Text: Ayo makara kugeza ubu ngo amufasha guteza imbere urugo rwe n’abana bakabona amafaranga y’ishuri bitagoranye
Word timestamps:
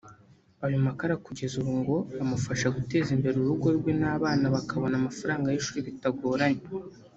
Ayo 0.65 0.77
makara 0.87 1.15
kugeza 1.25 1.53
ubu 1.61 1.73
ngo 1.79 1.97
amufasha 2.23 2.67
guteza 2.77 3.09
imbere 3.15 3.35
urugo 3.39 3.67
rwe 3.77 3.91
n’abana 3.99 4.45
bakabona 4.55 4.93
amafaranga 4.97 5.47
y’ishuri 5.49 5.87
bitagoranye 5.87 6.61